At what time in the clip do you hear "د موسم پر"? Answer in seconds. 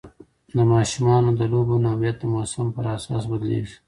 2.19-2.85